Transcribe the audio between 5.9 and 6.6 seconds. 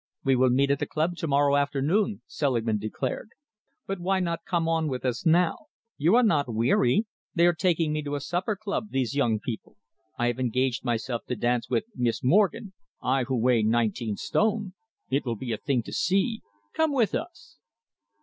You are not